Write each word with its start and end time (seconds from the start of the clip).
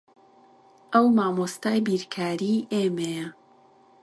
ئەو 0.93 1.05
مامۆستای 1.17 1.79
بیرکاریی 1.87 2.67
ئێمەیە. 2.71 3.27